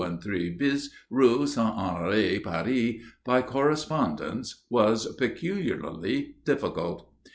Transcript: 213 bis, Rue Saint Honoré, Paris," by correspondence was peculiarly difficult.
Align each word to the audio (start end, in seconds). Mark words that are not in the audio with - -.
213 0.01 0.57
bis, 0.57 0.89
Rue 1.11 1.45
Saint 1.45 1.75
Honoré, 1.77 2.43
Paris," 2.43 3.03
by 3.23 3.43
correspondence 3.43 4.63
was 4.71 5.15
peculiarly 5.17 6.37
difficult. 6.43 7.07